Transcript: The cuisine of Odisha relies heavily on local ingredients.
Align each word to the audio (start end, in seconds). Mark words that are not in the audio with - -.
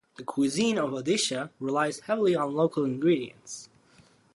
The 0.17 0.23
cuisine 0.23 0.79
of 0.79 0.89
Odisha 0.89 1.51
relies 1.59 1.99
heavily 1.99 2.33
on 2.35 2.55
local 2.55 2.83
ingredients. 2.85 3.69